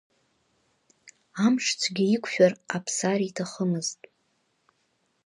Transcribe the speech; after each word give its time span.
Амш 1.45 1.65
цәгьа 1.79 2.05
иқәшәар 2.15 2.53
Аԥсар 2.75 3.19
иҭахымызт. 3.27 4.01